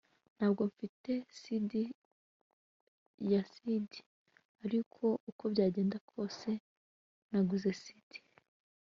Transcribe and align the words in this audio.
ntabwo 0.35 0.61
mfite 0.71 1.11
cd 1.39 1.71
ya 3.31 3.41
cd, 3.53 3.89
ariko 4.65 5.05
uko 5.29 5.43
byagenda 5.53 5.97
kose 6.11 6.49
naguze 7.31 7.69
cd 7.83 8.09